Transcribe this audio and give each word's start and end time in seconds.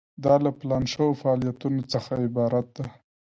دا 0.23 0.33
له 0.43 0.51
پلان 0.59 0.83
شوو 0.93 1.19
فعالیتونو 1.21 1.81
څخه 1.93 2.11
عبارت 2.25 2.67
ده. 2.75 2.85